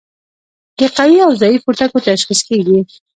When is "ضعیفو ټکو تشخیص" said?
1.41-2.39